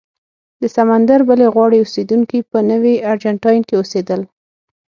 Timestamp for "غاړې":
1.55-1.77